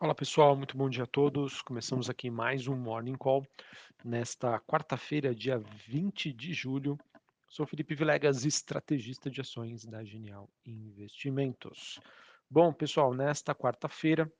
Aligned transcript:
Fala 0.00 0.14
pessoal, 0.14 0.56
muito 0.56 0.78
bom 0.78 0.88
dia 0.88 1.04
a 1.04 1.06
todos. 1.06 1.60
Começamos 1.60 2.08
aqui 2.08 2.30
mais 2.30 2.66
um 2.66 2.74
Morning 2.74 3.18
Call 3.18 3.46
nesta 4.02 4.58
quarta-feira, 4.60 5.34
dia 5.34 5.58
20 5.58 6.32
de 6.32 6.54
julho. 6.54 6.98
Sou 7.46 7.66
Felipe 7.66 7.94
Vilegas, 7.94 8.46
estrategista 8.46 9.28
de 9.28 9.42
ações 9.42 9.84
da 9.84 10.02
Genial 10.02 10.48
Investimentos. 10.64 12.00
Bom, 12.48 12.72
pessoal, 12.72 13.12
nesta 13.12 13.54
quarta-feira, 13.54 14.32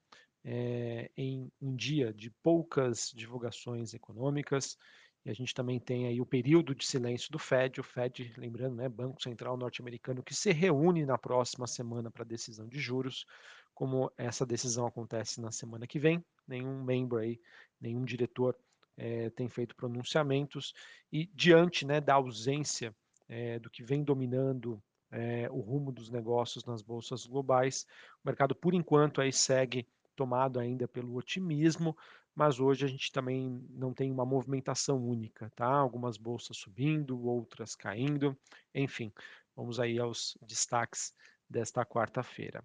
é, 0.43 1.11
em 1.15 1.51
um 1.61 1.75
dia 1.75 2.11
de 2.11 2.31
poucas 2.41 3.11
divulgações 3.13 3.93
econômicas, 3.93 4.79
e 5.23 5.29
a 5.29 5.33
gente 5.33 5.53
também 5.53 5.79
tem 5.79 6.07
aí 6.07 6.19
o 6.19 6.25
período 6.25 6.73
de 6.73 6.83
silêncio 6.83 7.31
do 7.31 7.37
Fed, 7.37 7.79
o 7.79 7.83
Fed, 7.83 8.33
lembrando, 8.35 8.77
né, 8.77 8.89
Banco 8.89 9.21
Central 9.21 9.55
Norte-Americano, 9.55 10.23
que 10.23 10.33
se 10.33 10.51
reúne 10.51 11.05
na 11.05 11.19
próxima 11.19 11.67
semana 11.67 12.09
para 12.09 12.23
decisão 12.23 12.67
de 12.67 12.79
juros 12.79 13.27
como 13.73 14.11
essa 14.17 14.45
decisão 14.45 14.85
acontece 14.85 15.41
na 15.41 15.51
semana 15.51 15.87
que 15.87 15.99
vem, 15.99 16.23
nenhum 16.47 16.83
membro 16.83 17.17
aí, 17.17 17.39
nenhum 17.79 18.03
diretor 18.03 18.57
é, 18.97 19.29
tem 19.31 19.49
feito 19.49 19.75
pronunciamentos 19.75 20.73
e 21.11 21.25
diante 21.33 21.85
né, 21.85 21.99
da 21.99 22.15
ausência 22.15 22.95
é, 23.27 23.57
do 23.59 23.69
que 23.69 23.83
vem 23.83 24.03
dominando 24.03 24.81
é, 25.09 25.49
o 25.51 25.59
rumo 25.59 25.91
dos 25.91 26.09
negócios 26.09 26.65
nas 26.65 26.81
bolsas 26.81 27.25
globais, 27.25 27.85
o 28.23 28.27
mercado 28.27 28.55
por 28.55 28.73
enquanto 28.73 29.21
aí 29.21 29.31
segue 29.31 29.87
tomado 30.15 30.59
ainda 30.59 30.87
pelo 30.87 31.15
otimismo, 31.15 31.97
mas 32.35 32.59
hoje 32.59 32.85
a 32.85 32.87
gente 32.87 33.11
também 33.11 33.65
não 33.69 33.93
tem 33.93 34.11
uma 34.11 34.25
movimentação 34.25 34.97
única, 35.03 35.51
tá? 35.55 35.67
Algumas 35.67 36.17
bolsas 36.17 36.57
subindo, 36.57 37.19
outras 37.25 37.75
caindo, 37.75 38.37
enfim, 38.73 39.11
vamos 39.55 39.79
aí 39.79 39.99
aos 39.99 40.37
destaques 40.41 41.13
desta 41.49 41.85
quarta-feira. 41.85 42.63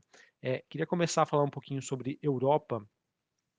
É, 0.49 0.63
queria 0.69 0.87
começar 0.87 1.23
a 1.23 1.27
falar 1.27 1.43
um 1.43 1.51
pouquinho 1.51 1.83
sobre 1.83 2.21
Europa. 2.23 2.81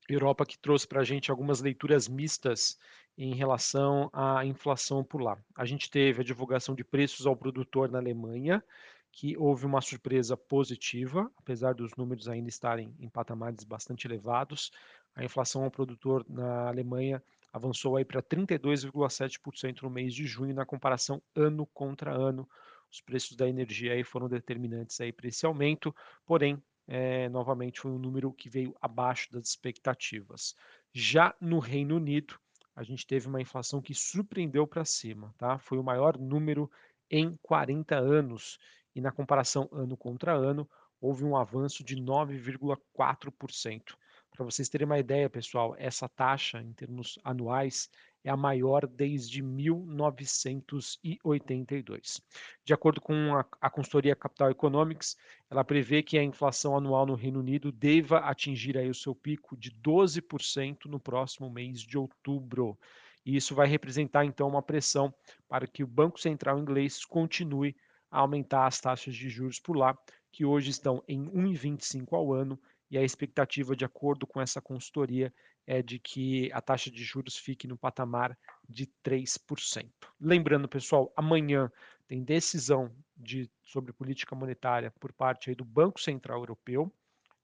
Europa 0.07 0.45
que 0.45 0.57
trouxe 0.57 0.87
para 0.87 1.01
a 1.01 1.03
gente 1.03 1.29
algumas 1.29 1.59
leituras 1.59 2.07
mistas 2.07 2.79
em 3.17 3.35
relação 3.35 4.09
à 4.13 4.45
inflação 4.45 5.03
por 5.03 5.21
lá. 5.21 5.37
A 5.53 5.65
gente 5.65 5.91
teve 5.91 6.21
a 6.21 6.23
divulgação 6.23 6.73
de 6.73 6.85
preços 6.85 7.27
ao 7.27 7.35
produtor 7.35 7.91
na 7.91 7.97
Alemanha, 7.97 8.63
que 9.11 9.35
houve 9.35 9.65
uma 9.65 9.81
surpresa 9.81 10.37
positiva, 10.37 11.29
apesar 11.35 11.73
dos 11.73 11.93
números 11.97 12.29
ainda 12.29 12.47
estarem 12.47 12.95
em 13.01 13.09
patamares 13.09 13.65
bastante 13.65 14.07
elevados. 14.07 14.71
A 15.13 15.25
inflação 15.25 15.65
ao 15.65 15.71
produtor 15.71 16.25
na 16.29 16.69
Alemanha 16.69 17.21
avançou 17.51 17.97
aí 17.97 18.05
para 18.05 18.23
32,7% 18.23 19.81
no 19.81 19.89
mês 19.89 20.15
de 20.15 20.25
junho, 20.25 20.55
na 20.55 20.65
comparação 20.65 21.21
ano 21.35 21.65
contra 21.65 22.15
ano. 22.15 22.47
Os 22.89 23.01
preços 23.01 23.35
da 23.35 23.45
energia 23.45 23.91
aí 23.91 24.05
foram 24.05 24.29
determinantes 24.29 25.01
aí 25.01 25.11
para 25.11 25.27
esse 25.27 25.45
aumento, 25.45 25.93
porém 26.25 26.63
é, 26.87 27.27
novamente 27.29 27.81
foi 27.81 27.91
um 27.91 27.99
número 27.99 28.31
que 28.31 28.49
veio 28.49 28.75
abaixo 28.81 29.31
das 29.31 29.49
expectativas. 29.49 30.55
Já 30.93 31.35
no 31.41 31.59
Reino 31.59 31.97
Unido, 31.97 32.39
a 32.75 32.83
gente 32.83 33.05
teve 33.05 33.27
uma 33.27 33.41
inflação 33.41 33.81
que 33.81 33.93
surpreendeu 33.93 34.65
para 34.65 34.85
cima, 34.85 35.33
tá? 35.37 35.59
Foi 35.59 35.77
o 35.77 35.83
maior 35.83 36.17
número 36.17 36.71
em 37.09 37.37
40 37.41 37.95
anos 37.95 38.57
e 38.95 39.01
na 39.01 39.11
comparação 39.11 39.67
ano 39.71 39.97
contra 39.97 40.33
ano 40.33 40.69
houve 40.99 41.23
um 41.23 41.35
avanço 41.35 41.83
de 41.83 41.95
9,4%. 41.95 43.95
Para 44.31 44.45
vocês 44.45 44.69
terem 44.69 44.85
uma 44.85 44.99
ideia, 44.99 45.29
pessoal, 45.29 45.75
essa 45.77 46.07
taxa 46.07 46.61
em 46.61 46.73
termos 46.73 47.19
anuais 47.23 47.89
é 48.27 48.29
a 48.29 48.35
maior 48.35 48.85
desde 48.85 49.41
1982. 49.41 52.21
De 52.65 52.73
acordo 52.73 52.99
com 52.99 53.33
a, 53.61 53.69
consultoria 53.69 54.17
Capital 54.17 54.51
Economics, 54.51 55.15
ela 55.49 55.63
prevê 55.63 56.03
que 56.03 56.17
a 56.17 56.23
inflação 56.23 56.75
anual 56.75 57.05
no 57.05 57.15
Reino 57.15 57.39
Unido 57.39 57.71
deva 57.71 58.17
atingir 58.17 58.77
aí 58.77 58.89
o 58.89 58.93
seu 58.93 59.15
pico 59.15 59.55
de 59.55 59.71
12% 59.71 60.87
no 60.87 60.99
próximo 60.99 61.49
mês 61.49 61.79
de 61.79 61.97
outubro. 61.97 62.77
E 63.25 63.37
isso 63.37 63.55
vai 63.55 63.65
representar 63.65 64.25
então 64.25 64.49
uma 64.49 64.61
pressão 64.61 65.15
para 65.47 65.65
que 65.65 65.81
o 65.81 65.87
Banco 65.87 66.19
Central 66.19 66.59
inglês 66.59 67.05
continue 67.05 67.77
a 68.11 68.19
aumentar 68.19 68.67
as 68.67 68.81
taxas 68.81 69.15
de 69.15 69.29
juros 69.29 69.57
por 69.57 69.77
lá, 69.77 69.97
que 70.33 70.43
hoje 70.43 70.69
estão 70.69 71.01
em 71.07 71.29
1,25 71.29 72.11
ao 72.11 72.33
ano, 72.33 72.59
e 72.89 72.97
a 72.97 73.03
expectativa, 73.03 73.75
de 73.75 73.85
acordo 73.85 74.25
com 74.25 74.41
essa 74.41 74.61
consultoria, 74.61 75.33
é 75.67 75.81
de 75.81 75.99
que 75.99 76.49
a 76.53 76.61
taxa 76.61 76.89
de 76.89 77.03
juros 77.03 77.35
fique 77.37 77.67
no 77.67 77.77
patamar 77.77 78.37
de 78.67 78.87
3%. 79.03 79.91
Lembrando, 80.19 80.67
pessoal, 80.67 81.11
amanhã 81.15 81.69
tem 82.07 82.23
decisão 82.23 82.89
de, 83.15 83.51
sobre 83.61 83.91
política 83.91 84.33
monetária 84.33 84.89
por 84.97 85.11
parte 85.11 85.53
do 85.53 85.65
Banco 85.65 85.99
Central 85.99 86.39
Europeu. 86.39 86.91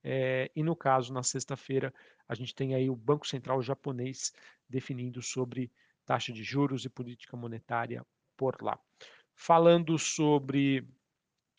É, 0.01 0.49
e 0.55 0.63
no 0.63 0.75
caso, 0.75 1.13
na 1.13 1.21
sexta-feira, 1.21 1.93
a 2.27 2.33
gente 2.33 2.55
tem 2.55 2.73
aí 2.73 2.89
o 2.89 2.95
Banco 2.95 3.27
Central 3.27 3.61
japonês 3.61 4.31
definindo 4.69 5.21
sobre 5.21 5.69
taxa 6.05 6.31
de 6.31 6.43
juros 6.43 6.85
e 6.85 6.89
política 6.89 7.35
monetária 7.35 8.05
por 8.37 8.61
lá. 8.61 8.79
Falando 9.35 9.99
sobre 9.99 10.87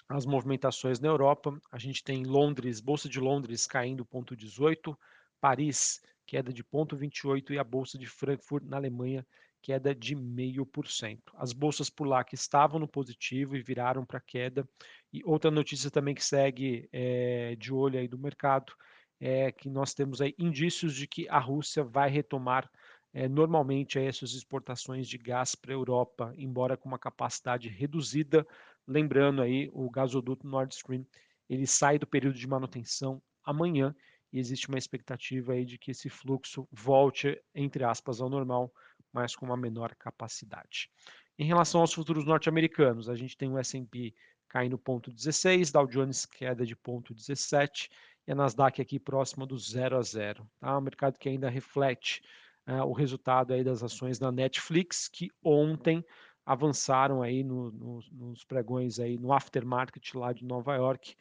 as 0.09 0.25
movimentações 0.25 0.99
na 0.99 1.09
Europa, 1.09 1.59
a 1.71 1.79
gente 1.79 2.03
tem 2.03 2.25
Londres, 2.25 2.81
Bolsa 2.81 3.09
de 3.09 3.21
Londres 3.21 3.67
caindo 3.67 4.05
0,18, 4.05 4.97
Paris 5.41 6.01
queda 6.27 6.53
de 6.53 6.63
0,28 6.65 7.51
e 7.51 7.59
a 7.59 7.65
Bolsa 7.65 7.99
de 7.99 8.07
Frankfurt, 8.07 8.65
na 8.65 8.77
Alemanha, 8.77 9.27
queda 9.63 9.95
de 9.95 10.15
0,5%. 10.15 11.19
As 11.35 11.53
bolsas 11.53 11.89
por 11.89 12.07
lá 12.07 12.23
que 12.23 12.35
estavam 12.35 12.79
no 12.79 12.87
positivo 12.87 13.57
e 13.57 13.63
viraram 13.63 14.05
para 14.05 14.21
queda. 14.21 14.69
E 15.13 15.23
outra 15.25 15.51
notícia 15.51 15.91
também 15.91 16.15
que 16.15 16.25
segue 16.25 16.89
é, 16.93 17.57
de 17.57 17.73
olho 17.73 17.99
aí 17.99 18.07
do 18.07 18.19
mercado 18.19 18.73
é 19.19 19.51
que 19.51 19.71
nós 19.71 19.95
temos 19.95 20.21
aí 20.21 20.35
indícios 20.39 20.95
de 20.95 21.07
que 21.07 21.27
a 21.29 21.39
Rússia 21.39 21.83
vai 21.83 22.11
retomar 22.11 22.71
é, 23.15 23.29
normalmente 23.29 23.99
aí, 23.99 24.13
suas 24.13 24.33
exportações 24.33 25.09
de 25.09 25.17
gás 25.17 25.55
para 25.55 25.73
a 25.73 25.75
Europa, 25.75 26.35
embora 26.37 26.77
com 26.77 26.89
uma 26.89 26.99
capacidade 26.99 27.69
reduzida. 27.69 28.47
Lembrando 28.87 29.41
aí, 29.41 29.71
o 29.73 29.89
gasoduto 29.89 30.47
Nord 30.47 30.75
Stream 30.75 31.07
ele 31.49 31.67
sai 31.67 31.99
do 31.99 32.07
período 32.07 32.37
de 32.37 32.47
manutenção 32.47 33.23
amanhã 33.45 33.95
e 34.35 34.41
existe 34.41 34.69
uma 34.69 34.77
expectativa 34.77 35.53
aí 35.53 35.65
de 35.65 35.79
que 35.79 35.93
esse 35.93 36.11
fluxo 36.11 36.67
volte, 36.73 37.41
entre 37.55 37.85
aspas, 37.85 38.21
ao 38.21 38.29
normal, 38.29 38.75
mas 39.13 39.37
com 39.37 39.47
uma 39.47 39.57
menor 39.57 39.95
capacidade. 39.95 40.91
Em 41.39 41.45
relação 41.45 41.81
aos 41.81 41.93
futuros 41.95 42.25
norte-americanos, 42.25 43.09
a 43.09 43.15
gente 43.15 43.37
tem 43.37 43.49
o 43.49 43.57
S&P 43.57 44.13
caindo 44.49 44.77
0,16, 44.77 45.71
Dow 45.71 45.87
Jones 45.87 46.27
queda 46.27 46.67
de 46.67 46.75
0,17 46.75 47.89
e 48.27 48.33
a 48.33 48.35
Nasdaq 48.35 48.83
aqui 48.83 48.99
próxima 48.99 49.47
do 49.47 49.57
0 49.57 49.99
a 49.99 50.03
0. 50.03 50.51
Tá? 50.59 50.79
Um 50.79 50.81
mercado 50.81 51.17
que 51.17 51.29
ainda 51.29 51.49
reflete 51.49 52.21
uh, 52.67 52.83
o 52.83 52.93
resultado 52.93 53.53
aí 53.53 53.63
das 53.63 53.85
ações 53.85 54.19
da 54.19 54.33
Netflix, 54.33 55.07
que 55.07 55.31
ontem 55.45 56.05
avançaram 56.45 57.23
aí 57.23 57.45
no, 57.45 57.71
no, 57.71 58.01
nos 58.11 58.45
pregões 58.45 58.99
aí 58.99 59.17
no 59.17 59.33
aftermarket 59.33 60.15
lá 60.15 60.33
de 60.33 60.45
Nova 60.45 60.75
York, 60.75 61.15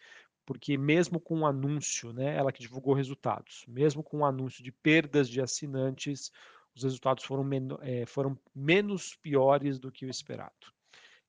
porque 0.46 0.78
mesmo 0.78 1.20
com 1.20 1.42
o 1.42 1.46
anúncio, 1.46 2.12
né, 2.14 2.36
ela 2.36 2.52
que 2.52 2.62
divulgou 2.62 2.94
resultados, 2.94 3.64
mesmo 3.68 4.04
com 4.04 4.20
o 4.20 4.26
anúncio 4.26 4.64
de 4.64 4.72
perdas 4.72 5.30
de 5.30 5.42
assinantes, 5.42 6.32
os 6.76 6.84
resultados 6.84 7.24
foram, 7.24 7.44
men 7.44 7.68
é, 7.82 8.06
foram 8.06 8.38
menos 8.54 9.16
piores 9.16 9.80
do 9.80 9.92
que 9.92 10.06
o 10.06 10.10
esperado. 10.10 10.74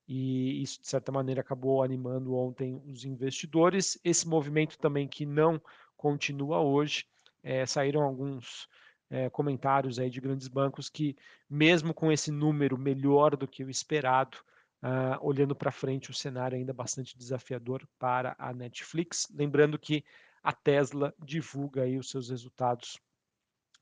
E 0.07 0.63
isso, 0.63 0.81
de 0.81 0.89
certa 0.89 1.11
maneira, 1.11 1.41
acabou 1.41 1.83
animando 1.83 2.35
ontem 2.35 2.81
os 2.87 3.05
investidores. 3.05 3.99
Esse 4.05 4.29
movimento 4.29 4.79
também 4.79 5.09
que 5.09 5.25
não 5.25 5.61
continua 5.97 6.61
hoje, 6.61 7.07
é, 7.43 7.65
saíram 7.65 8.03
alguns 8.03 8.69
é, 9.11 9.31
comentários 9.31 9.99
aí 9.99 10.11
de 10.11 10.21
grandes 10.21 10.49
bancos 10.49 10.91
que, 10.91 11.17
mesmo 11.49 11.95
com 11.95 12.11
esse 12.11 12.31
número 12.31 12.77
melhor 12.77 13.37
do 13.37 13.49
que 13.49 13.65
o 13.65 13.71
esperado, 13.71 14.39
Uh, 14.85 15.17
olhando 15.23 15.57
para 15.57 15.73
frente, 15.73 16.11
o 16.11 16.15
cenário 16.15 16.59
ainda 16.59 16.75
bastante 16.75 17.17
desafiador 17.17 17.89
para 17.99 18.37
a 18.39 18.53
Netflix. 18.53 19.27
Lembrando 19.35 19.79
que 19.79 20.05
a 20.43 20.53
Tesla 20.53 21.15
divulga 21.19 21.85
aí 21.85 21.97
os 21.97 22.11
seus 22.11 22.29
resultados 22.29 23.01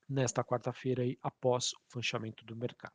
nesta 0.08 0.44
quarta-feira 0.44 1.02
após 1.20 1.72
o 1.72 1.78
fechamento 1.88 2.44
do 2.44 2.54
mercado. 2.54 2.94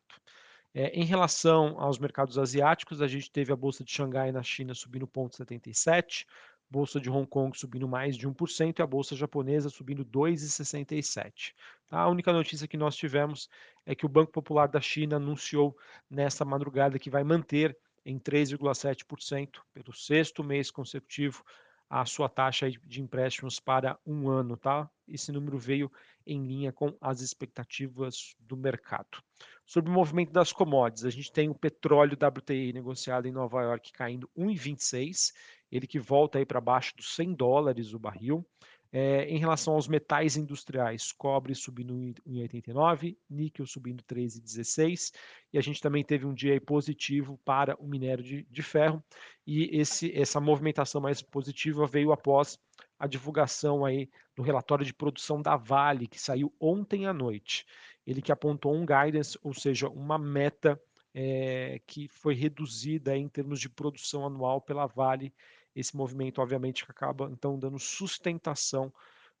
É, 0.72 0.88
em 0.88 1.04
relação 1.04 1.78
aos 1.78 1.98
mercados 1.98 2.38
asiáticos, 2.38 3.02
a 3.02 3.06
gente 3.06 3.30
teve 3.30 3.52
a 3.52 3.56
bolsa 3.56 3.84
de 3.84 3.92
Xangai 3.92 4.32
na 4.32 4.42
China 4.42 4.74
subindo 4.74 5.06
0,77, 5.06 6.24
bolsa 6.70 6.98
de 6.98 7.10
Hong 7.10 7.26
Kong 7.26 7.58
subindo 7.58 7.86
mais 7.86 8.16
de 8.16 8.26
1% 8.26 8.78
e 8.78 8.82
a 8.82 8.86
bolsa 8.86 9.14
japonesa 9.14 9.68
subindo 9.68 10.02
2,67. 10.04 11.52
Tá? 11.88 12.00
A 12.00 12.08
única 12.08 12.32
notícia 12.32 12.66
que 12.66 12.76
nós 12.78 12.96
tivemos 12.96 13.50
é 13.84 13.94
que 13.94 14.06
o 14.06 14.08
Banco 14.08 14.32
Popular 14.32 14.66
da 14.66 14.80
China 14.80 15.16
anunciou 15.16 15.76
nesta 16.08 16.42
madrugada 16.44 16.98
que 16.98 17.10
vai 17.10 17.22
manter 17.22 17.76
em 18.08 18.18
3,7% 18.18 19.60
pelo 19.74 19.92
sexto 19.92 20.42
mês 20.42 20.70
consecutivo 20.70 21.44
a 21.90 22.06
sua 22.06 22.28
taxa 22.28 22.70
de 22.70 23.02
empréstimos 23.02 23.60
para 23.60 23.98
um 24.06 24.30
ano, 24.30 24.56
tá? 24.56 24.90
Esse 25.06 25.30
número 25.30 25.58
veio 25.58 25.92
em 26.26 26.42
linha 26.46 26.72
com 26.72 26.96
as 27.00 27.20
expectativas 27.20 28.34
do 28.38 28.56
mercado. 28.56 29.22
Sobre 29.66 29.90
o 29.90 29.94
movimento 29.94 30.32
das 30.32 30.52
commodities, 30.52 31.04
a 31.04 31.10
gente 31.10 31.30
tem 31.30 31.50
o 31.50 31.54
petróleo 31.54 32.16
WTI 32.16 32.72
negociado 32.72 33.26
em 33.26 33.32
Nova 33.32 33.62
York 33.62 33.92
caindo 33.92 34.28
1,26, 34.36 35.34
ele 35.70 35.86
que 35.86 35.98
volta 35.98 36.38
aí 36.38 36.46
para 36.46 36.62
baixo 36.62 36.96
dos 36.96 37.14
100 37.14 37.34
dólares 37.34 37.92
o 37.92 37.98
barril. 37.98 38.46
É, 38.90 39.24
em 39.24 39.38
relação 39.38 39.74
aos 39.74 39.86
metais 39.86 40.36
industriais, 40.36 41.12
cobre 41.12 41.54
subindo 41.54 41.94
em 41.94 42.14
1,89, 42.26 43.18
níquel 43.28 43.66
subindo 43.66 44.02
13,16, 44.04 45.12
e 45.52 45.58
a 45.58 45.60
gente 45.60 45.80
também 45.80 46.02
teve 46.02 46.24
um 46.24 46.32
dia 46.32 46.58
positivo 46.58 47.38
para 47.44 47.76
o 47.78 47.86
minério 47.86 48.24
de, 48.24 48.46
de 48.50 48.62
ferro, 48.62 49.04
e 49.46 49.78
esse, 49.78 50.10
essa 50.18 50.40
movimentação 50.40 51.02
mais 51.02 51.20
positiva 51.20 51.86
veio 51.86 52.12
após 52.12 52.58
a 52.98 53.06
divulgação 53.06 53.84
aí 53.84 54.08
do 54.34 54.42
relatório 54.42 54.84
de 54.84 54.94
produção 54.94 55.40
da 55.40 55.56
Vale, 55.56 56.08
que 56.08 56.20
saiu 56.20 56.52
ontem 56.58 57.06
à 57.06 57.12
noite. 57.12 57.66
Ele 58.06 58.22
que 58.22 58.32
apontou 58.32 58.74
um 58.74 58.86
guidance, 58.86 59.38
ou 59.42 59.52
seja, 59.52 59.88
uma 59.88 60.18
meta 60.18 60.80
é, 61.14 61.80
que 61.86 62.08
foi 62.08 62.34
reduzida 62.34 63.16
em 63.16 63.28
termos 63.28 63.60
de 63.60 63.68
produção 63.68 64.24
anual 64.24 64.60
pela 64.60 64.86
Vale. 64.86 65.34
Esse 65.78 65.96
movimento, 65.96 66.40
obviamente, 66.40 66.84
acaba 66.88 67.28
então 67.30 67.58
dando 67.58 67.78
sustentação 67.78 68.92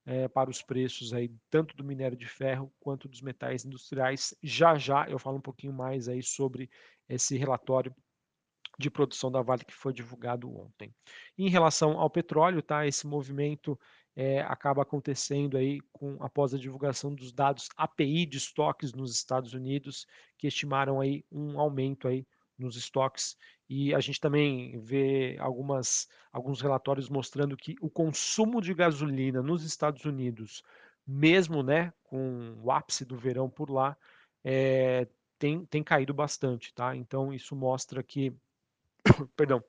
é, 0.06 0.28
para 0.28 0.48
os 0.48 0.62
preços 0.62 1.12
aí 1.12 1.30
tanto 1.50 1.76
do 1.76 1.84
minério 1.84 2.16
de 2.16 2.26
ferro 2.26 2.72
quanto 2.80 3.08
dos 3.08 3.20
metais 3.20 3.64
industriais. 3.64 4.34
Já 4.42 4.78
já 4.78 5.06
eu 5.08 5.18
falo 5.18 5.38
um 5.38 5.42
pouquinho 5.42 5.72
mais 5.72 6.08
aí 6.08 6.22
sobre 6.22 6.70
esse 7.08 7.36
relatório 7.36 7.94
de 8.78 8.90
produção 8.90 9.30
da 9.30 9.42
Vale 9.42 9.64
que 9.64 9.74
foi 9.74 9.92
divulgado 9.92 10.48
ontem. 10.56 10.94
Em 11.36 11.48
relação 11.48 11.98
ao 11.98 12.08
petróleo, 12.08 12.62
tá? 12.62 12.86
Esse 12.86 13.06
movimento 13.06 13.78
é, 14.14 14.40
acaba 14.40 14.82
acontecendo 14.82 15.56
aí 15.56 15.80
com 15.92 16.16
após 16.22 16.54
a 16.54 16.58
divulgação 16.58 17.14
dos 17.14 17.32
dados 17.32 17.68
API 17.76 18.24
de 18.24 18.38
estoques 18.38 18.92
nos 18.92 19.14
Estados 19.14 19.52
Unidos, 19.52 20.06
que 20.38 20.46
estimaram 20.46 21.00
aí 21.00 21.24
um 21.30 21.58
aumento 21.60 22.06
aí 22.06 22.26
nos 22.56 22.76
estoques 22.76 23.36
e 23.68 23.94
a 23.94 24.00
gente 24.00 24.20
também 24.20 24.78
vê 24.80 25.36
algumas, 25.38 26.08
alguns 26.32 26.60
relatórios 26.60 27.08
mostrando 27.08 27.56
que 27.56 27.76
o 27.80 27.90
consumo 27.90 28.62
de 28.62 28.72
gasolina 28.72 29.42
nos 29.42 29.62
Estados 29.62 30.04
Unidos, 30.04 30.62
mesmo 31.06 31.62
né, 31.62 31.92
com 32.02 32.56
o 32.62 32.70
ápice 32.70 33.04
do 33.04 33.16
verão 33.16 33.50
por 33.50 33.70
lá, 33.70 33.96
é, 34.42 35.06
tem, 35.38 35.66
tem 35.66 35.82
caído 35.82 36.14
bastante, 36.14 36.72
tá? 36.74 36.96
Então 36.96 37.32
isso 37.32 37.54
mostra 37.54 38.02
que 38.02 38.34
perdão, 39.36 39.62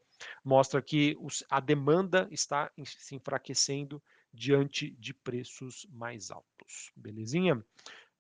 mostra 0.43 0.81
que 0.81 1.17
os, 1.19 1.43
a 1.49 1.59
demanda 1.59 2.27
está 2.31 2.71
se 2.83 3.15
enfraquecendo 3.15 4.01
diante 4.33 4.91
de 4.91 5.13
preços 5.13 5.85
mais 5.91 6.31
altos. 6.31 6.91
Belezinha? 6.95 7.63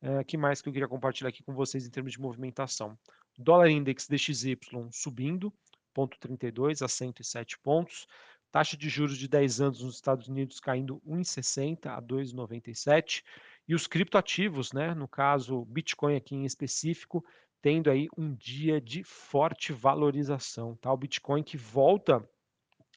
É, 0.01 0.23
que 0.23 0.37
mais 0.37 0.61
que 0.61 0.69
eu 0.69 0.73
queria 0.73 0.87
compartilhar 0.87 1.29
aqui 1.29 1.43
com 1.43 1.53
vocês 1.53 1.85
em 1.85 1.89
termos 1.89 2.13
de 2.13 2.21
movimentação? 2.21 2.97
Dólar 3.37 3.69
Index 3.69 4.07
DXY 4.07 4.57
subindo, 4.91 5.53
0,32 5.95 6.83
a 6.83 6.87
107 6.87 7.59
pontos. 7.59 8.07
Taxa 8.51 8.75
de 8.75 8.89
juros 8.89 9.15
de 9.17 9.27
10 9.27 9.61
anos 9.61 9.83
nos 9.83 9.93
Estados 9.95 10.27
Unidos 10.27 10.59
caindo 10.59 10.99
1,60 11.07 11.85
a 11.85 12.01
2,97. 12.01 13.23
E 13.67 13.75
os 13.75 13.85
criptoativos, 13.85 14.73
né, 14.73 14.95
no 14.95 15.07
caso 15.07 15.63
Bitcoin 15.65 16.15
aqui 16.15 16.35
em 16.35 16.45
específico, 16.45 17.23
tendo 17.61 17.91
aí 17.91 18.07
um 18.17 18.33
dia 18.33 18.81
de 18.81 19.03
forte 19.03 19.71
valorização. 19.71 20.75
Tá? 20.77 20.91
O 20.91 20.97
Bitcoin 20.97 21.43
que 21.43 21.57
volta 21.57 22.27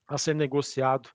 a 0.09 0.17
ser 0.17 0.35
negociado 0.35 1.11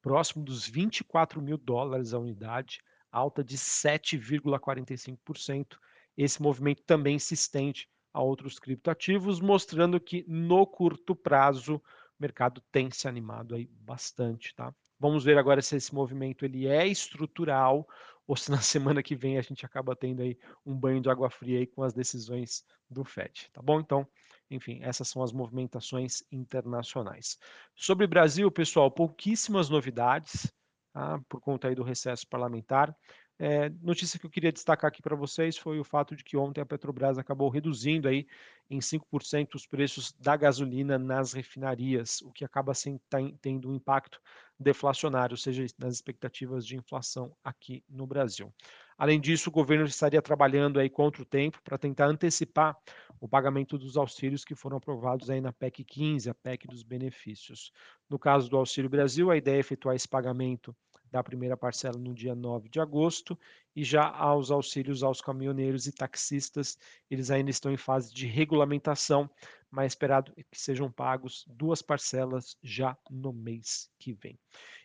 próximo 0.00 0.42
dos 0.44 0.66
24 0.66 1.42
mil 1.42 1.58
dólares 1.58 2.14
a 2.14 2.18
unidade, 2.18 2.80
alta 3.10 3.44
de 3.44 3.58
7,45%. 3.58 5.76
Esse 6.16 6.40
movimento 6.42 6.82
também 6.82 7.18
se 7.18 7.34
estende 7.34 7.90
a 8.12 8.22
outros 8.22 8.58
criptoativos, 8.58 9.40
mostrando 9.40 9.98
que 10.00 10.24
no 10.28 10.66
curto 10.66 11.14
prazo 11.14 11.76
o 11.76 11.82
mercado 12.20 12.62
tem 12.70 12.90
se 12.90 13.08
animado 13.08 13.54
aí 13.54 13.68
bastante, 13.80 14.54
tá? 14.54 14.74
Vamos 14.98 15.24
ver 15.24 15.38
agora 15.38 15.60
se 15.62 15.76
esse 15.76 15.94
movimento 15.94 16.44
ele 16.44 16.66
é 16.66 16.86
estrutural 16.86 17.88
ou 18.26 18.36
se 18.36 18.50
na 18.50 18.60
semana 18.60 19.02
que 19.02 19.16
vem 19.16 19.38
a 19.38 19.42
gente 19.42 19.66
acaba 19.66 19.96
tendo 19.96 20.22
aí 20.22 20.38
um 20.64 20.78
banho 20.78 21.00
de 21.00 21.10
água 21.10 21.28
fria 21.28 21.58
aí 21.58 21.66
com 21.66 21.82
as 21.82 21.92
decisões 21.92 22.64
do 22.88 23.04
Fed, 23.04 23.48
tá 23.52 23.60
bom? 23.60 23.80
Então, 23.80 24.06
enfim, 24.50 24.78
essas 24.82 25.08
são 25.08 25.22
as 25.22 25.32
movimentações 25.32 26.22
internacionais. 26.30 27.38
Sobre 27.74 28.06
Brasil, 28.06 28.50
pessoal, 28.50 28.90
pouquíssimas 28.90 29.68
novidades, 29.68 30.52
tá? 30.92 31.20
por 31.28 31.40
conta 31.40 31.68
aí 31.68 31.74
do 31.74 31.82
recesso 31.82 32.26
parlamentar. 32.28 32.94
É, 33.44 33.68
notícia 33.82 34.20
que 34.20 34.24
eu 34.24 34.30
queria 34.30 34.52
destacar 34.52 34.86
aqui 34.86 35.02
para 35.02 35.16
vocês 35.16 35.58
foi 35.58 35.80
o 35.80 35.82
fato 35.82 36.14
de 36.14 36.22
que 36.22 36.36
ontem 36.36 36.60
a 36.60 36.64
Petrobras 36.64 37.18
acabou 37.18 37.48
reduzindo 37.48 38.06
aí 38.06 38.24
em 38.70 38.78
5% 38.78 39.56
os 39.56 39.66
preços 39.66 40.12
da 40.12 40.36
gasolina 40.36 40.96
nas 40.96 41.32
refinarias, 41.32 42.22
o 42.22 42.30
que 42.30 42.44
acaba 42.44 42.72
sem, 42.72 43.00
tendo 43.40 43.68
um 43.68 43.74
impacto 43.74 44.20
deflacionário, 44.56 45.34
ou 45.34 45.36
seja, 45.36 45.66
nas 45.76 45.94
expectativas 45.94 46.64
de 46.64 46.76
inflação 46.76 47.34
aqui 47.42 47.82
no 47.90 48.06
Brasil. 48.06 48.54
Além 48.96 49.20
disso, 49.20 49.50
o 49.50 49.52
governo 49.52 49.86
estaria 49.86 50.22
trabalhando 50.22 50.78
aí 50.78 50.88
contra 50.88 51.20
o 51.20 51.26
tempo 51.26 51.60
para 51.64 51.76
tentar 51.76 52.06
antecipar 52.06 52.78
o 53.20 53.26
pagamento 53.26 53.76
dos 53.76 53.96
auxílios 53.96 54.44
que 54.44 54.54
foram 54.54 54.76
aprovados 54.76 55.28
aí 55.28 55.40
na 55.40 55.52
PEC 55.52 55.82
15, 55.82 56.30
a 56.30 56.34
PEC 56.34 56.68
dos 56.68 56.84
benefícios. 56.84 57.72
No 58.08 58.20
caso 58.20 58.48
do 58.48 58.56
Auxílio 58.56 58.88
Brasil, 58.88 59.32
a 59.32 59.36
ideia 59.36 59.56
é 59.56 59.58
efetuar 59.58 59.96
esse 59.96 60.06
pagamento 60.06 60.72
da 61.12 61.22
primeira 61.22 61.58
parcela 61.58 61.98
no 61.98 62.14
dia 62.14 62.34
9 62.34 62.70
de 62.70 62.80
agosto 62.80 63.38
e 63.76 63.84
já 63.84 64.08
aos 64.08 64.50
auxílios 64.50 65.02
aos 65.02 65.20
caminhoneiros 65.20 65.86
e 65.86 65.92
taxistas, 65.92 66.78
eles 67.10 67.30
ainda 67.30 67.50
estão 67.50 67.70
em 67.70 67.76
fase 67.76 68.12
de 68.14 68.26
regulamentação, 68.26 69.30
mas 69.70 69.84
é 69.84 69.86
esperado 69.88 70.32
que 70.50 70.58
sejam 70.58 70.90
pagos 70.90 71.44
duas 71.46 71.82
parcelas 71.82 72.56
já 72.62 72.96
no 73.10 73.30
mês 73.30 73.90
que 73.98 74.14
vem. 74.14 74.38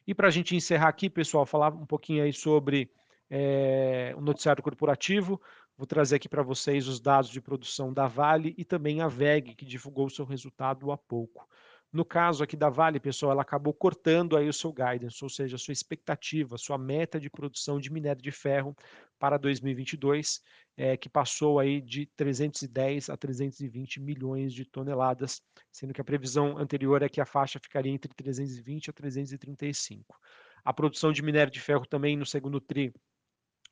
E 0.06 0.14
para 0.14 0.28
a 0.28 0.32
gente 0.32 0.54
encerrar 0.54 0.90
aqui, 0.90 1.10
pessoal, 1.10 1.46
falar 1.46 1.74
um 1.74 1.86
pouquinho 1.86 2.24
aí 2.24 2.34
sobre 2.34 2.92
é, 3.30 4.14
o 4.18 4.22
noticiário 4.22 4.62
corporativo. 4.62 5.42
Vou 5.78 5.88
trazer 5.88 6.18
aqui 6.18 6.28
para 6.28 6.44
vocês 6.44 6.90
os 6.90 7.00
dados 7.00 7.30
de 7.30 7.40
produção 7.40 7.94
da 7.94 8.06
Vale 8.08 8.54
e 8.58 8.66
também 8.66 9.00
a 9.00 9.08
VEG, 9.08 9.56
que 9.56 9.66
divulgou 9.66 10.10
seu 10.10 10.26
resultado 10.26 10.92
há 10.92 10.98
pouco. 10.98 11.48
No 11.92 12.04
caso 12.04 12.44
aqui 12.44 12.58
da 12.58 12.70
Vale, 12.70 13.00
pessoal, 13.00 13.32
ela 13.32 13.42
acabou 13.42 13.74
cortando 13.74 14.36
aí 14.36 14.50
o 14.50 14.54
seu 14.54 14.74
guidance, 14.74 15.24
ou 15.24 15.30
seja, 15.30 15.56
a 15.56 15.60
sua 15.60 15.72
expectativa, 15.72 16.56
a 16.56 16.58
sua 16.58 16.78
meta 16.78 17.20
de 17.20 17.30
produção 17.30 17.80
de 17.80 17.92
minério 17.92 18.22
de 18.22 18.32
ferro 18.32 18.76
para 19.18 19.38
2022, 19.38 20.42
é, 20.76 20.98
que 20.98 21.10
passou 21.10 21.60
aí 21.60 21.82
de 21.82 22.06
310 22.18 23.10
a 23.10 23.16
320 23.16 24.02
milhões 24.02 24.54
de 24.54 24.66
toneladas, 24.66 25.42
sendo 25.72 25.94
que 25.94 26.02
a 26.02 26.04
previsão 26.04 26.58
anterior 26.58 27.02
é 27.02 27.10
que 27.10 27.22
a 27.22 27.26
faixa 27.26 27.58
ficaria 27.58 27.92
entre 27.92 28.14
320 28.14 28.90
a 28.90 28.94
335. 28.94 30.20
A 30.64 30.74
produção 30.74 31.14
de 31.14 31.22
minério 31.22 31.52
de 31.52 31.62
ferro 31.62 31.86
também 31.86 32.18
no 32.18 32.26
segundo 32.26 32.60
tri 32.60 32.94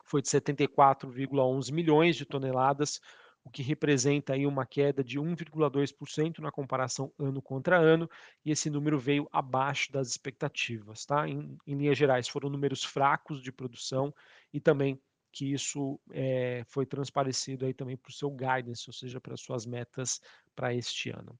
foi 0.06 0.22
de 0.22 0.30
74,11 0.30 1.72
milhões 1.74 2.16
de 2.16 2.26
toneladas, 2.26 3.02
o 3.46 3.50
que 3.52 3.62
representa 3.62 4.34
aí 4.34 4.46
uma 4.48 4.66
queda 4.66 5.04
de 5.04 5.20
1,2% 5.20 6.40
na 6.40 6.52
comparação 6.52 7.14
ano 7.18 7.42
contra 7.42 7.78
ano, 7.78 8.10
e 8.44 8.52
esse 8.52 8.72
número 8.72 9.00
veio 9.00 9.30
abaixo 9.32 9.92
das 9.92 10.10
expectativas. 10.10 11.06
Tá? 11.06 11.30
Em, 11.30 11.56
em 11.66 11.76
linhas 11.76 11.98
gerais, 11.98 12.28
foram 12.28 12.50
números 12.50 12.84
fracos 12.84 13.42
de 13.42 13.52
produção 13.52 14.14
e 14.52 14.60
também 14.60 15.00
que 15.32 15.52
isso 15.52 16.00
é, 16.12 16.64
foi 16.66 16.86
transparecido 16.86 17.66
aí 17.66 17.74
também 17.74 17.96
para 17.96 18.10
o 18.10 18.14
seu 18.14 18.32
guidance, 18.32 18.86
ou 18.88 18.94
seja, 18.94 19.22
para 19.22 19.34
as 19.34 19.42
suas 19.42 19.66
metas 19.66 20.22
para 20.56 20.74
este 20.74 21.10
ano. 21.10 21.38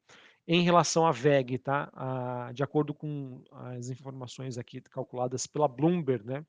Em 0.48 0.62
relação 0.62 1.08
à 1.08 1.12
VEG, 1.12 1.58
tá? 1.58 1.90
A, 1.94 2.52
de 2.54 2.62
acordo 2.62 2.94
com 2.94 3.42
as 3.52 3.90
informações 3.90 4.58
aqui 4.60 4.80
calculadas 4.82 5.48
pela 5.48 5.68
Bloomberg, 5.68 6.24
né? 6.26 6.46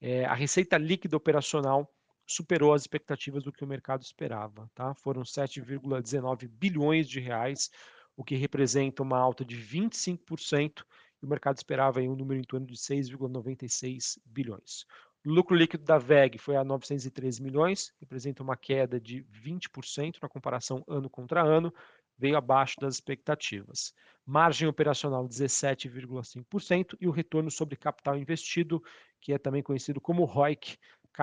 É, 0.00 0.24
a 0.26 0.34
receita 0.34 0.76
líquida 0.76 1.16
operacional 1.16 1.90
superou 2.28 2.74
as 2.74 2.82
expectativas 2.82 3.42
do 3.42 3.52
que 3.52 3.64
o 3.64 3.66
mercado 3.66 4.02
esperava. 4.02 4.70
Tá? 4.74 4.94
Foram 4.94 5.22
7,19 5.22 6.46
bilhões 6.46 7.08
de 7.08 7.18
reais, 7.18 7.70
o 8.14 8.22
que 8.22 8.36
representa 8.36 9.02
uma 9.02 9.18
alta 9.18 9.44
de 9.44 9.56
25%, 9.56 10.84
e 11.20 11.26
o 11.26 11.28
mercado 11.28 11.56
esperava 11.56 12.00
um 12.00 12.14
número 12.14 12.38
em 12.38 12.44
torno 12.44 12.66
de 12.66 12.74
6,96 12.74 14.18
bilhões. 14.24 14.84
O 15.24 15.30
lucro 15.30 15.56
líquido 15.56 15.84
da 15.84 15.98
VEG 15.98 16.38
foi 16.38 16.56
a 16.56 16.62
913 16.62 17.42
milhões, 17.42 17.92
representa 18.00 18.42
uma 18.42 18.56
queda 18.56 19.00
de 19.00 19.24
20% 19.24 20.16
na 20.22 20.28
comparação 20.28 20.84
ano 20.86 21.10
contra 21.10 21.42
ano, 21.42 21.72
veio 22.16 22.36
abaixo 22.36 22.76
das 22.80 22.94
expectativas. 22.94 23.92
Margem 24.24 24.68
operacional 24.68 25.26
17,5% 25.26 26.96
e 27.00 27.08
o 27.08 27.10
retorno 27.10 27.50
sobre 27.50 27.76
capital 27.76 28.18
investido, 28.18 28.82
que 29.20 29.32
é 29.32 29.38
também 29.38 29.62
conhecido 29.62 30.00
como 30.00 30.24
ROIC, 30.24 30.76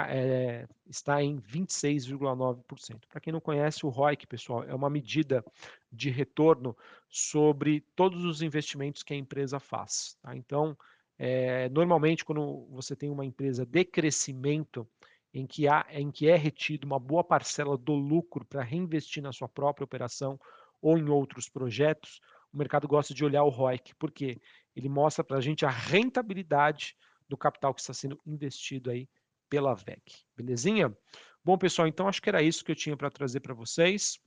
é, 0.04 0.68
está 0.88 1.24
em 1.24 1.40
26,9%. 1.40 3.08
Para 3.10 3.22
quem 3.22 3.32
não 3.32 3.40
conhece, 3.40 3.86
o 3.86 3.90
ROIC, 3.90 4.28
pessoal, 4.28 4.64
é 4.64 4.74
uma 4.74 4.90
medida 4.90 5.44
de 5.92 6.10
retorno 6.10 6.76
sobre 7.08 7.82
todos 7.96 8.24
os 8.26 8.42
investimentos 8.42 9.04
que 9.04 9.14
a 9.14 9.18
empresa 9.18 9.60
faz. 9.60 10.18
Tá? 10.22 10.36
Então, 10.36 10.78
é, 11.18 11.70
normalmente, 11.70 12.26
quando 12.26 12.68
você 12.70 12.96
tem 12.96 13.10
uma 13.10 13.26
empresa 13.26 13.66
de 13.66 13.86
crescimento, 13.86 14.88
em 15.34 15.46
que, 15.46 15.68
há, 15.68 15.86
em 15.90 16.10
que 16.12 16.30
é 16.30 16.36
retido 16.38 16.86
uma 16.86 17.00
boa 17.00 17.24
parcela 17.24 17.78
do 17.78 17.94
lucro 17.94 18.46
para 18.46 18.64
reinvestir 18.64 19.22
na 19.22 19.34
sua 19.34 19.50
própria 19.50 19.84
operação 19.84 20.40
ou 20.82 20.98
em 20.98 21.10
outros 21.10 21.50
projetos, 21.50 22.22
o 22.54 22.58
mercado 22.58 22.88
gosta 22.88 23.14
de 23.14 23.26
olhar 23.26 23.44
o 23.44 23.50
ROIC, 23.50 23.94
porque 23.96 24.40
ele 24.74 24.88
mostra 24.88 25.26
para 25.26 25.38
a 25.38 25.42
gente 25.42 25.66
a 25.66 25.70
rentabilidade 25.70 26.96
do 27.28 27.36
capital 27.36 27.74
que 27.74 27.82
está 27.82 27.94
sendo 27.94 28.18
investido 28.26 28.90
aí 28.90 29.10
pela 29.56 29.74
VEG. 29.74 30.02
Belezinha? 30.36 30.94
Bom, 31.42 31.58
pessoal, 31.58 31.88
então 31.88 32.10
acho 32.10 32.22
que 32.22 32.28
era 32.28 32.42
isso 32.42 32.66
que 32.66 32.74
eu 32.74 32.76
tinha 32.76 32.98
para 32.98 33.10
trazer 33.10 33.40
para 33.40 33.54
vocês. 33.54 34.20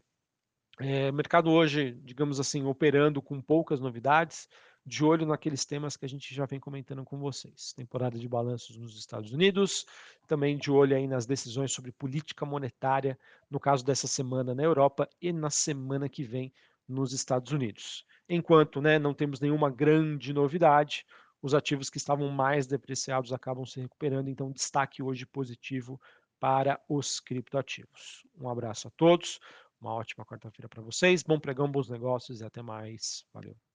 É, 0.80 1.12
mercado 1.12 1.50
hoje, 1.50 1.92
digamos 2.02 2.40
assim, 2.40 2.64
operando 2.64 3.20
com 3.20 3.38
poucas 3.42 3.78
novidades, 3.78 4.48
de 4.86 5.04
olho 5.04 5.26
naqueles 5.26 5.66
temas 5.66 5.98
que 5.98 6.06
a 6.06 6.08
gente 6.08 6.34
já 6.34 6.46
vem 6.46 6.58
comentando 6.58 7.04
com 7.04 7.18
vocês. 7.18 7.74
Temporada 7.74 8.18
de 8.18 8.26
balanços 8.26 8.78
nos 8.78 8.98
Estados 8.98 9.30
Unidos, 9.30 9.84
também 10.26 10.56
de 10.56 10.70
olho 10.70 10.96
aí 10.96 11.06
nas 11.06 11.26
decisões 11.26 11.72
sobre 11.72 11.92
política 11.92 12.46
monetária, 12.46 13.18
no 13.50 13.60
caso 13.60 13.84
dessa 13.84 14.06
semana 14.06 14.54
na 14.54 14.62
Europa 14.62 15.06
e 15.20 15.30
na 15.30 15.50
semana 15.50 16.08
que 16.08 16.24
vem 16.24 16.50
nos 16.88 17.12
Estados 17.12 17.52
Unidos. 17.52 18.06
Enquanto 18.26 18.80
né, 18.80 18.98
não 18.98 19.12
temos 19.12 19.40
nenhuma 19.40 19.68
grande 19.68 20.32
novidade, 20.32 21.04
os 21.42 21.54
ativos 21.54 21.90
que 21.90 21.98
estavam 21.98 22.28
mais 22.30 22.66
depreciados 22.66 23.32
acabam 23.32 23.64
se 23.64 23.80
recuperando, 23.80 24.28
então 24.28 24.50
destaque 24.50 25.02
hoje 25.02 25.26
positivo 25.26 26.00
para 26.40 26.80
os 26.88 27.20
criptoativos. 27.20 28.24
Um 28.36 28.48
abraço 28.48 28.88
a 28.88 28.90
todos, 28.90 29.38
uma 29.80 29.94
ótima 29.94 30.24
quarta-feira 30.24 30.68
para 30.68 30.82
vocês, 30.82 31.22
bom 31.22 31.38
pregão, 31.38 31.70
bons 31.70 31.88
negócios 31.88 32.40
e 32.40 32.44
até 32.44 32.62
mais. 32.62 33.24
Valeu. 33.32 33.67